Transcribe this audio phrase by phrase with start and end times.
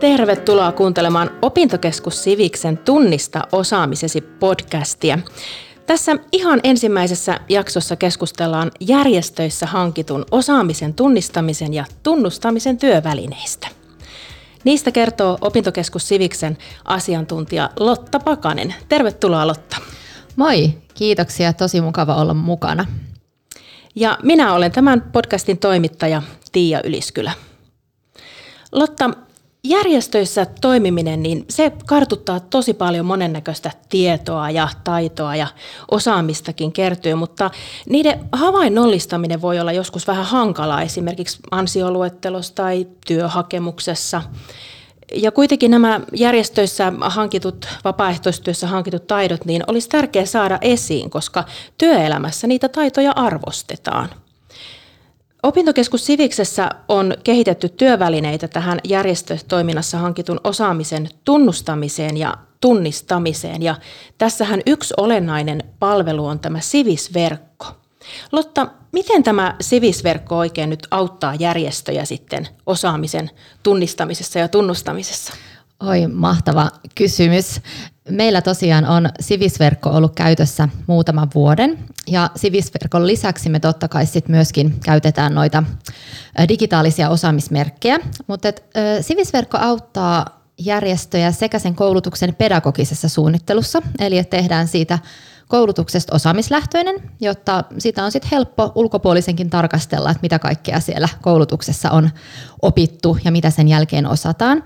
[0.00, 5.18] Tervetuloa kuuntelemaan Opintokeskus Siviksen Tunnista osaamisesi podcastia.
[5.86, 13.68] Tässä ihan ensimmäisessä jaksossa keskustellaan järjestöissä hankitun osaamisen tunnistamisen ja tunnustamisen työvälineistä.
[14.64, 18.74] Niistä kertoo Opintokeskus Siviksen asiantuntija Lotta Pakanen.
[18.88, 19.76] Tervetuloa Lotta.
[20.36, 21.52] Moi, kiitoksia.
[21.52, 22.86] Tosi mukava olla mukana.
[23.94, 26.22] Ja minä olen tämän podcastin toimittaja
[26.52, 27.32] Tiia Yliskylä.
[28.72, 29.10] Lotta,
[29.68, 35.46] järjestöissä toimiminen, niin se kartuttaa tosi paljon monennäköistä tietoa ja taitoa ja
[35.90, 37.50] osaamistakin kertyy, mutta
[37.88, 44.22] niiden havainnollistaminen voi olla joskus vähän hankalaa esimerkiksi ansioluettelossa tai työhakemuksessa.
[45.14, 51.44] Ja kuitenkin nämä järjestöissä hankitut, vapaaehtoistyössä hankitut taidot, niin olisi tärkeää saada esiin, koska
[51.78, 54.08] työelämässä niitä taitoja arvostetaan.
[55.42, 63.62] Opintokeskus Siviksessä on kehitetty työvälineitä tähän järjestötoiminnassa hankitun osaamisen tunnustamiseen ja tunnistamiseen.
[63.62, 63.74] Ja
[64.18, 67.66] tässähän yksi olennainen palvelu on tämä Sivisverkko.
[68.32, 73.30] Lotta, miten tämä Sivisverkko oikein nyt auttaa järjestöjä sitten osaamisen
[73.62, 75.32] tunnistamisessa ja tunnustamisessa?
[75.82, 77.60] Oi, mahtava kysymys.
[78.10, 84.28] Meillä tosiaan on Sivisverkko ollut käytössä muutaman vuoden ja Sivisverkon lisäksi me totta kai sit
[84.28, 85.62] myöskin käytetään noita
[86.48, 88.64] digitaalisia osaamismerkkejä, mutta et,
[89.00, 90.26] Sivisverkko auttaa
[90.58, 94.98] järjestöjä sekä sen koulutuksen pedagogisessa suunnittelussa, eli että tehdään siitä
[95.48, 102.10] koulutuksesta osaamislähtöinen, jotta sitä on sitten helppo ulkopuolisenkin tarkastella, että mitä kaikkea siellä koulutuksessa on
[102.62, 104.64] opittu ja mitä sen jälkeen osataan.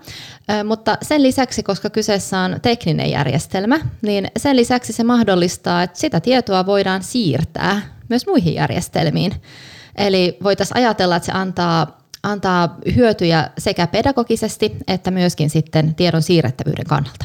[0.65, 6.21] Mutta sen lisäksi, koska kyseessä on tekninen järjestelmä, niin sen lisäksi se mahdollistaa, että sitä
[6.21, 9.33] tietoa voidaan siirtää myös muihin järjestelmiin.
[9.97, 16.87] Eli voitaisiin ajatella, että se antaa antaa hyötyjä sekä pedagogisesti että myöskin sitten tiedon siirrettävyyden
[16.87, 17.25] kannalta.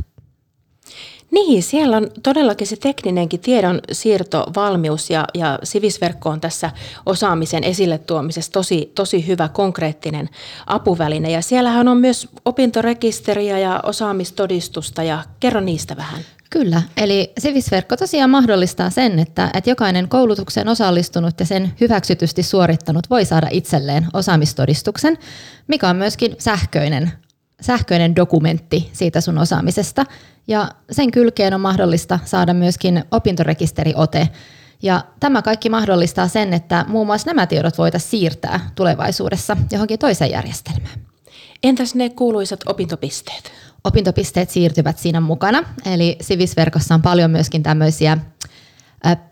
[1.38, 6.72] Niin, siellä on todellakin se tekninenkin tiedon siirtovalmius ja, ja sivisverkko on tässä
[7.06, 10.30] osaamisen esille tuomisessa tosi, tosi hyvä konkreettinen
[10.68, 11.32] apuväline.
[11.32, 16.22] Ja siellähän on myös opintorekisteriä ja osaamistodistusta ja kerro niistä vähän.
[16.50, 23.10] Kyllä, eli Sivisverkko tosiaan mahdollistaa sen, että, että jokainen koulutukseen osallistunut ja sen hyväksytysti suorittanut
[23.10, 25.18] voi saada itselleen osaamistodistuksen,
[25.68, 27.12] mikä on myöskin sähköinen
[27.62, 30.06] sähköinen dokumentti siitä sun osaamisesta.
[30.48, 34.30] Ja sen kylkeen on mahdollista saada myöskin opintorekisteriote.
[34.84, 40.32] Ja tämä kaikki mahdollistaa sen, että muun muassa nämä tiedot voitaisiin siirtää tulevaisuudessa johonkin toiseen
[40.32, 41.00] järjestelmään.
[41.64, 43.52] Entäs ne kuuluisat opintopisteet?
[43.84, 45.64] Opintopisteet siirtyvät siinä mukana.
[45.86, 48.18] Eli Sivisverkossa on paljon myöskin tämmöisiä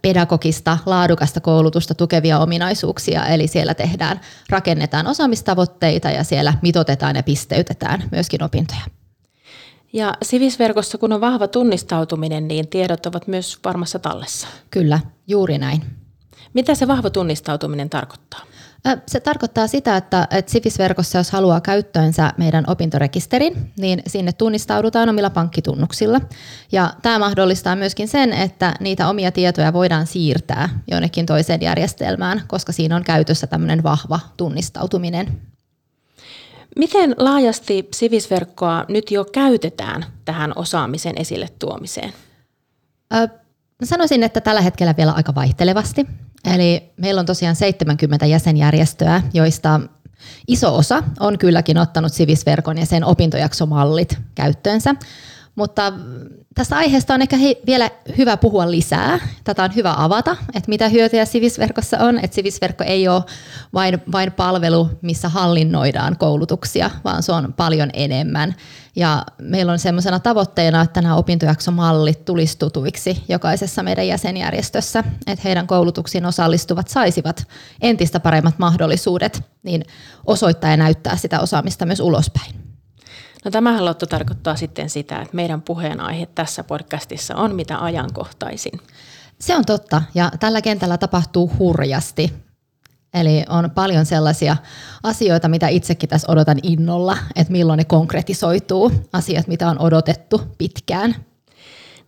[0.02, 8.04] pedagogista, laadukasta koulutusta tukevia ominaisuuksia, eli siellä tehdään, rakennetaan osaamistavoitteita ja siellä mitotetaan ja pisteytetään
[8.12, 8.82] myöskin opintoja.
[9.94, 14.48] Ja Sivisverkossa, kun on vahva tunnistautuminen, niin tiedot ovat myös varmassa tallessa.
[14.72, 15.82] Kyllä, juuri näin.
[16.54, 18.42] Mitä se vahva tunnistautuminen tarkoittaa?
[19.08, 25.30] Se tarkoittaa sitä, että, että Sivis-verkossa, jos haluaa käyttöönsä meidän opintorekisterin, niin sinne tunnistaudutaan omilla
[25.30, 26.22] pankkitunnuksilla.
[26.72, 32.72] Ja tämä mahdollistaa myöskin sen, että niitä omia tietoja voidaan siirtää jonnekin toiseen järjestelmään, koska
[32.72, 35.42] siinä on käytössä tämmöinen vahva tunnistautuminen.
[36.76, 42.14] Miten laajasti Sivisverkkoa nyt jo käytetään tähän osaamisen esille tuomiseen?
[43.84, 46.08] Sanoisin, että tällä hetkellä vielä aika vaihtelevasti.
[46.54, 49.80] Eli meillä on tosiaan 70 jäsenjärjestöä, joista
[50.48, 54.96] iso osa on kylläkin ottanut Sivisverkon ja sen opintojaksomallit käyttöönsä.
[55.56, 55.94] Mutta
[56.56, 59.20] tästä aiheesta on ehkä vielä hyvä puhua lisää.
[59.44, 62.20] Tätä on hyvä avata, että mitä hyötyjä Sivisverkossa on.
[62.20, 63.24] Että Sivisverkko ei ole
[63.74, 68.56] vain, vain palvelu, missä hallinnoidaan koulutuksia, vaan se on paljon enemmän.
[68.96, 75.68] Ja meillä on semmoisena tavoitteena, että nämä opintojaksomallit tulisi tutuiksi jokaisessa meidän jäsenjärjestössä, että heidän
[75.68, 77.48] koulutuksiin osallistuvat saisivat
[77.82, 79.84] entistä paremmat mahdollisuudet niin
[80.26, 82.65] osoittaa ja näyttää sitä osaamista myös ulospäin.
[83.46, 88.80] No tämähän Lotto tarkoittaa sitten sitä, että meidän puheenaihe tässä podcastissa on mitä ajankohtaisin.
[89.40, 92.34] Se on totta ja tällä kentällä tapahtuu hurjasti.
[93.14, 94.58] Eli on paljon sellaisia
[95.04, 101.16] asioita, mitä itsekin tässä odotan innolla, että milloin ne konkretisoituu, asiat, mitä on odotettu pitkään.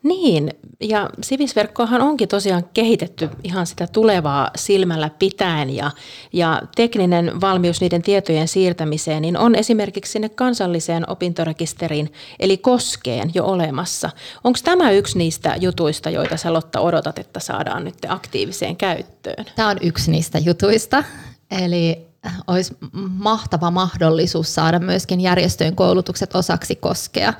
[0.03, 0.51] Niin,
[0.81, 5.91] ja sivisverkkoahan onkin tosiaan kehitetty ihan sitä tulevaa silmällä pitäen ja,
[6.33, 13.45] ja tekninen valmius niiden tietojen siirtämiseen niin on esimerkiksi sinne kansalliseen opintorekisteriin eli koskeen jo
[13.45, 14.09] olemassa.
[14.43, 19.45] Onko tämä yksi niistä jutuista, joita sä Lotta odotat, että saadaan nyt aktiiviseen käyttöön?
[19.55, 21.03] Tämä on yksi niistä jutuista.
[21.51, 22.06] Eli
[22.47, 22.77] olisi
[23.09, 27.33] mahtava mahdollisuus saada myöskin järjestöjen koulutukset osaksi koskea.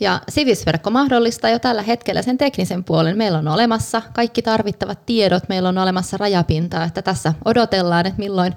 [0.00, 3.18] Ja Sivisverkko mahdollistaa jo tällä hetkellä sen teknisen puolen.
[3.18, 8.54] Meillä on olemassa kaikki tarvittavat tiedot, meillä on olemassa rajapinta, että tässä odotellaan, että milloin,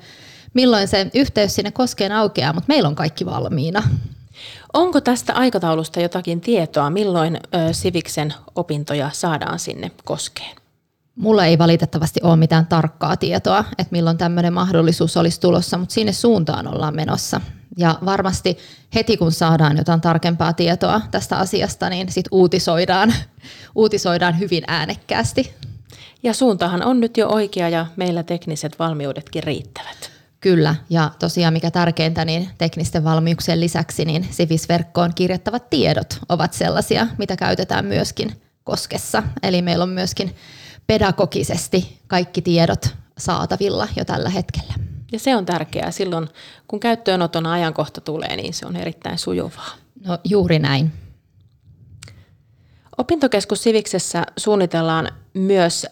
[0.54, 3.84] milloin se yhteys sinne koskeen aukeaa, mutta meillä on kaikki valmiina.
[4.74, 7.40] Onko tästä aikataulusta jotakin tietoa, milloin
[7.72, 10.65] Siviksen opintoja saadaan sinne koskeen?
[11.16, 16.14] Mulla ei valitettavasti ole mitään tarkkaa tietoa, että milloin tämmöinen mahdollisuus olisi tulossa, mutta sinne
[16.14, 17.42] suuntaan ollaan menossa.
[17.78, 18.58] Ja varmasti
[18.96, 23.14] heti kun saadaan jotain tarkempaa tietoa tästä asiasta, niin sit uutisoidaan,
[23.76, 25.54] uutisoidaan hyvin äänekkäästi.
[26.24, 30.12] Ja suuntahan on nyt jo oikea ja meillä tekniset valmiudetkin riittävät.
[30.42, 37.08] Kyllä, ja tosiaan mikä tärkeintä, niin teknisten valmiuksien lisäksi niin Sivis-verkkoon kirjattavat tiedot ovat sellaisia,
[37.18, 39.24] mitä käytetään myöskin koskessa.
[39.44, 40.36] Eli meillä on myöskin
[40.88, 44.74] pedagogisesti kaikki tiedot saatavilla jo tällä hetkellä.
[45.12, 45.92] Ja se on tärkeää.
[45.92, 46.30] Silloin
[46.68, 49.70] kun käyttöönoton ajankohta tulee, niin se on erittäin sujuvaa.
[50.06, 50.92] No juuri näin.
[52.98, 55.86] Opintokeskus Siviksessä suunnitellaan myös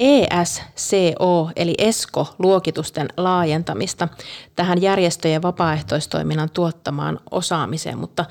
[0.00, 4.08] ESCO eli ESCO-luokitusten laajentamista
[4.56, 8.24] tähän järjestöjen vapaaehtoistoiminnan tuottamaan osaamiseen, mutta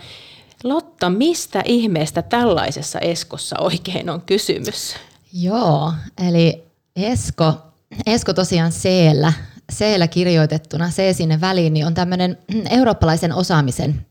[0.63, 4.95] Lotta, mistä ihmeestä tällaisessa ESKossa oikein on kysymys?
[5.37, 5.93] Joo,
[6.27, 6.63] eli
[6.95, 7.53] Esko,
[8.05, 8.89] Esko tosiaan c
[9.71, 12.37] c kirjoitettuna, C sinne väliin, niin on tämmöinen
[12.69, 14.05] eurooppalaisen osaamisen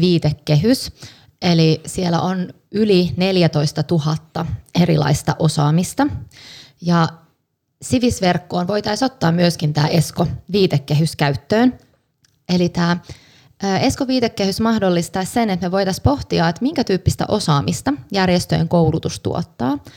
[0.00, 0.92] viitekehys.
[1.42, 4.46] Eli siellä on yli 14 000
[4.82, 6.06] erilaista osaamista.
[6.80, 7.08] Ja
[7.82, 11.78] Sivisverkkoon voitaisiin ottaa myöskin tämä ESCO-viitekehys käyttöön.
[12.48, 12.96] Eli tämä
[13.80, 19.78] ESCO-viitekehys mahdollistaa sen, että me voitaisiin pohtia, että minkä tyyppistä osaamista järjestöjen koulutus tuottaa–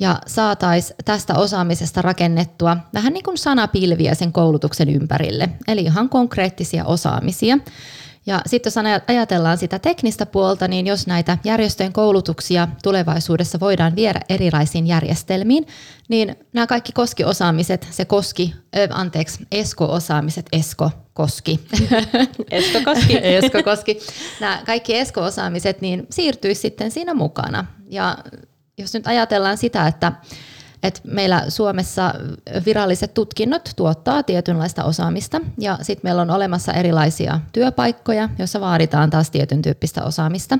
[0.00, 6.84] ja saataisiin tästä osaamisesta rakennettua vähän niin kuin sanapilviä sen koulutuksen ympärille, eli ihan konkreettisia
[6.84, 7.58] osaamisia.
[8.26, 14.20] Ja sitten jos ajatellaan sitä teknistä puolta, niin jos näitä järjestöjen koulutuksia tulevaisuudessa voidaan viedä
[14.28, 15.66] erilaisiin järjestelmiin,
[16.08, 21.60] niin nämä kaikki koskiosaamiset, se koski, äh, anteeksi, Esko-osaamiset, Esko, koski.
[22.50, 23.18] Esko koski.
[23.36, 23.98] Esko koski.
[24.40, 27.64] Nämä kaikki Esko-osaamiset niin siirtyisi sitten siinä mukana.
[27.90, 28.18] Ja
[28.78, 30.12] jos nyt ajatellaan sitä, että
[30.82, 32.14] että meillä Suomessa
[32.66, 39.30] viralliset tutkinnot tuottaa tietynlaista osaamista ja sitten meillä on olemassa erilaisia työpaikkoja, joissa vaaditaan taas
[39.30, 40.58] tietyn tyyppistä osaamista.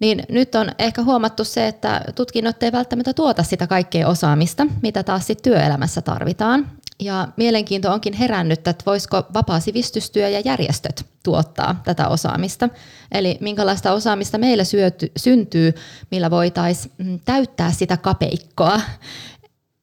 [0.00, 5.02] Niin nyt on ehkä huomattu se, että tutkinnot ei välttämättä tuota sitä kaikkea osaamista, mitä
[5.02, 6.70] taas sit työelämässä tarvitaan.
[7.00, 12.68] Ja mielenkiinto onkin herännyt, että voisiko vapaa sivistystyö ja järjestöt tuottaa tätä osaamista.
[13.12, 15.74] Eli minkälaista osaamista meillä syöty, syntyy,
[16.10, 18.80] millä voitaisiin mm, täyttää sitä kapeikkoa.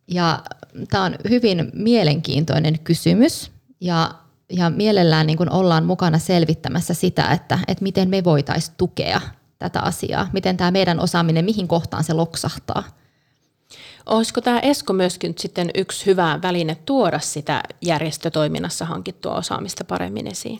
[0.07, 0.43] Ja
[0.89, 4.11] tämä on hyvin mielenkiintoinen kysymys ja,
[4.49, 9.21] ja mielellään niin kun ollaan mukana selvittämässä sitä, että, että miten me voitaisiin tukea
[9.59, 12.83] tätä asiaa, miten tämä meidän osaaminen, mihin kohtaan se loksahtaa.
[14.05, 20.59] Olisiko tämä ESKO myöskin sitten yksi hyvä väline tuoda sitä järjestötoiminnassa hankittua osaamista paremmin esiin?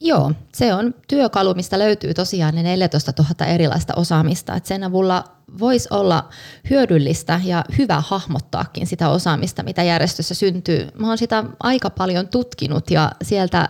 [0.00, 4.54] Joo, se on työkalu, mistä löytyy tosiaan ne 14 000 erilaista osaamista.
[4.54, 5.24] Et sen avulla
[5.58, 6.28] voisi olla
[6.70, 10.88] hyödyllistä ja hyvä hahmottaakin sitä osaamista, mitä järjestössä syntyy.
[10.98, 13.68] Mä oon sitä aika paljon tutkinut ja sieltä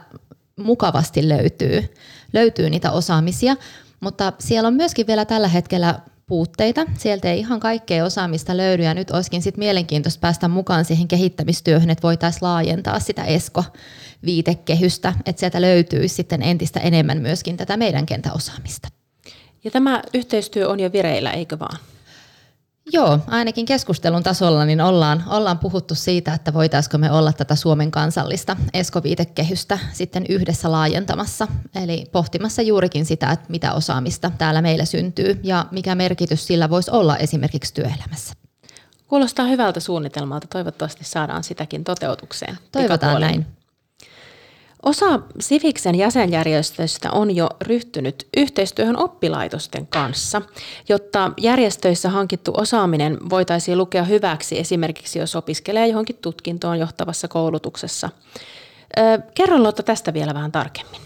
[0.57, 1.95] mukavasti löytyy,
[2.33, 3.57] löytyy niitä osaamisia,
[4.01, 6.87] mutta siellä on myöskin vielä tällä hetkellä puutteita.
[6.99, 11.91] Sieltä ei ihan kaikkea osaamista löydy ja nyt olisikin sit mielenkiintoista päästä mukaan siihen kehittämistyöhön,
[11.91, 18.89] että voitaisiin laajentaa sitä ESKO-viitekehystä, että sieltä löytyisi sitten entistä enemmän myöskin tätä meidän kentäosaamista.
[19.65, 21.79] Ja tämä yhteistyö on jo vireillä, eikö vaan?
[22.93, 27.91] Joo, ainakin keskustelun tasolla niin ollaan, ollaan puhuttu siitä, että voitaisiko me olla tätä Suomen
[27.91, 31.49] kansallista eskoviitekehystä sitten yhdessä laajentamassa.
[31.75, 36.91] Eli pohtimassa juurikin sitä, että mitä osaamista täällä meillä syntyy ja mikä merkitys sillä voisi
[36.91, 38.35] olla esimerkiksi työelämässä.
[39.09, 40.47] Kuulostaa hyvältä suunnitelmalta.
[40.47, 42.59] Toivottavasti saadaan sitäkin toteutukseen.
[42.73, 43.47] Toivotaan näin.
[44.87, 50.43] Osa Siviksen jäsenjärjestöistä on jo ryhtynyt yhteistyöhön oppilaitosten kanssa,
[50.89, 58.11] jotta järjestöissä hankittu osaaminen voitaisiin lukea hyväksi esimerkiksi jos opiskelee johonkin tutkintoon johtavassa koulutuksessa.
[59.35, 61.01] Kerro Lotta tästä vielä vähän tarkemmin.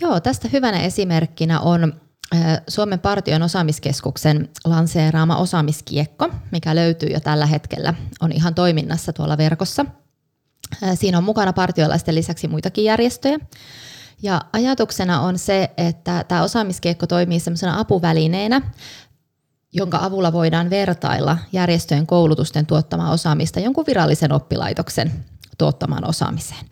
[0.00, 2.00] Joo, tästä hyvänä esimerkkinä on
[2.68, 9.86] Suomen partion osaamiskeskuksen lanseeraama osaamiskiekko, mikä löytyy jo tällä hetkellä, on ihan toiminnassa tuolla verkossa–
[10.94, 13.38] Siinä on mukana partiolaisten lisäksi muitakin järjestöjä.
[14.22, 18.62] Ja ajatuksena on se, että tämä osaamiskiekko toimii sellaisena apuvälineenä,
[19.72, 25.12] jonka avulla voidaan vertailla järjestöjen koulutusten tuottamaa osaamista jonkun virallisen oppilaitoksen
[25.58, 26.66] tuottamaan osaamiseen.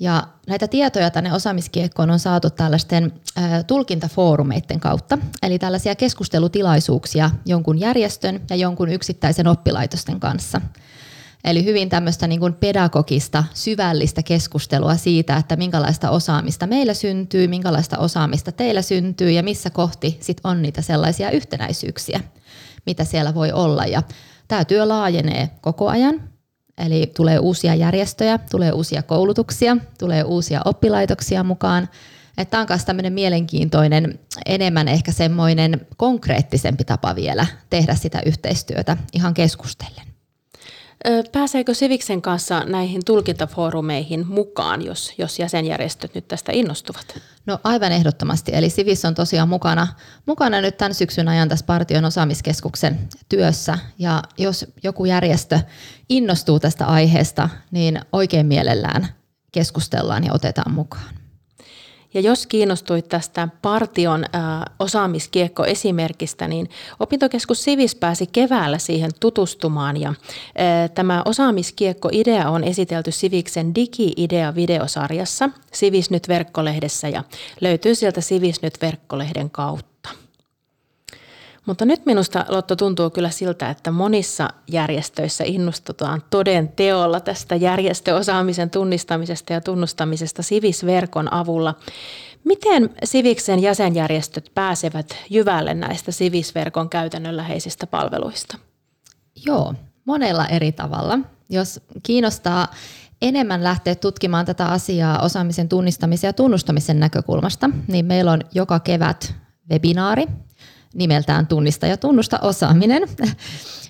[0.00, 3.12] Ja näitä tietoja tänne osaamiskiekkoon on saatu tällaisten
[3.66, 10.60] tulkintafoorumeiden kautta, eli tällaisia keskustelutilaisuuksia jonkun järjestön ja jonkun yksittäisen oppilaitosten kanssa.
[11.44, 17.98] Eli hyvin tämmöistä niin kuin pedagogista, syvällistä keskustelua siitä, että minkälaista osaamista meillä syntyy, minkälaista
[17.98, 22.20] osaamista teillä syntyy ja missä kohti sit on niitä sellaisia yhtenäisyyksiä,
[22.86, 23.84] mitä siellä voi olla.
[23.84, 24.02] Ja
[24.48, 26.30] tämä työ laajenee koko ajan,
[26.78, 31.88] eli tulee uusia järjestöjä, tulee uusia koulutuksia, tulee uusia oppilaitoksia mukaan.
[32.38, 39.34] Että on myös tämmöinen mielenkiintoinen, enemmän ehkä semmoinen konkreettisempi tapa vielä tehdä sitä yhteistyötä ihan
[39.34, 40.17] keskustellen.
[41.32, 47.20] Pääseekö Siviksen kanssa näihin tulkintafoorumeihin mukaan, jos, jos jäsenjärjestöt nyt tästä innostuvat?
[47.46, 48.52] No aivan ehdottomasti.
[48.54, 49.86] Eli Sivis on tosiaan mukana,
[50.26, 53.78] mukana nyt tämän syksyn ajan tässä Partion osaamiskeskuksen työssä.
[53.98, 55.60] Ja jos joku järjestö
[56.08, 59.08] innostuu tästä aiheesta, niin oikein mielellään
[59.52, 61.17] keskustellaan ja otetaan mukaan.
[62.14, 64.40] Ja jos kiinnostuit tästä Partion äh,
[64.78, 69.96] osaamiskiekko-esimerkistä, niin opintokeskus Sivis pääsi keväällä siihen tutustumaan.
[69.96, 77.24] Ja äh, tämä osaamiskiekko-idea on esitelty Siviksen Digi-idea-videosarjassa Sivis nyt verkkolehdessä ja
[77.60, 79.97] löytyy sieltä Sivis nyt verkkolehden kautta.
[81.68, 88.70] Mutta nyt minusta, Lotto, tuntuu kyllä siltä, että monissa järjestöissä innostutaan toden teolla tästä järjestöosaamisen
[88.70, 91.74] tunnistamisesta ja tunnustamisesta Sivis-verkon avulla.
[92.44, 98.58] Miten Siviksen jäsenjärjestöt pääsevät jyvälle näistä Sivis-verkon käytännönläheisistä palveluista?
[99.46, 101.18] Joo, monella eri tavalla.
[101.50, 102.68] Jos kiinnostaa
[103.22, 109.34] enemmän lähteä tutkimaan tätä asiaa osaamisen tunnistamisen ja tunnustamisen näkökulmasta, niin meillä on joka kevät
[109.70, 110.26] webinaari,
[110.94, 113.02] nimeltään Tunnista ja tunnusta osaaminen.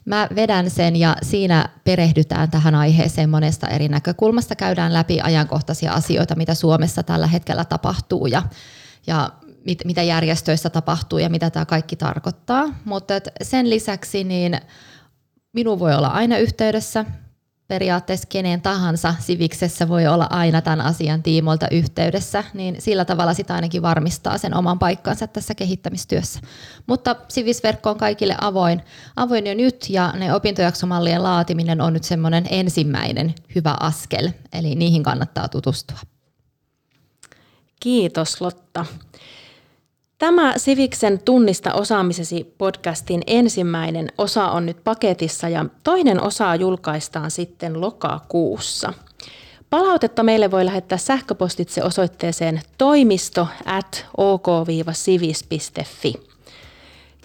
[0.05, 4.57] Mä vedän sen ja siinä perehdytään tähän aiheeseen monesta eri näkökulmasta.
[4.57, 8.43] Käydään läpi ajankohtaisia asioita, mitä Suomessa tällä hetkellä tapahtuu ja,
[9.07, 9.31] ja
[9.65, 12.65] mit, mitä järjestöissä tapahtuu ja mitä tämä kaikki tarkoittaa.
[12.85, 14.61] Mutta sen lisäksi niin
[15.53, 17.05] minun voi olla aina yhteydessä
[17.69, 23.55] periaatteessa kenen tahansa siviksessä voi olla aina tämän asian tiimoilta yhteydessä, niin sillä tavalla sitä
[23.55, 26.41] ainakin varmistaa sen oman paikkansa tässä kehittämistyössä.
[26.87, 28.83] Mutta sivisverkko on kaikille avoin,
[29.17, 35.03] avoin jo nyt ja ne opintojaksomallien laatiminen on nyt semmoinen ensimmäinen hyvä askel, eli niihin
[35.03, 35.99] kannattaa tutustua.
[37.81, 38.87] Kiitos Lotta.
[40.19, 47.81] Tämä Siviksen Tunnista osaamisesi podcastin ensimmäinen osa on nyt paketissa ja toinen osa julkaistaan sitten
[47.81, 48.93] lokakuussa.
[49.71, 56.15] Palautetta meille voi lähettää sähköpostitse osoitteeseen toimisto at ok-sivis.fi.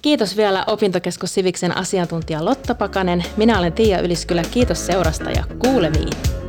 [0.02, 3.24] Kiitos vielä Opintokeskus Siviksen asiantuntija Lotta Pakanen.
[3.38, 4.44] Minä olen Tiia Yliskylä.
[4.52, 6.43] Kiitos seurasta ja kuulemiin.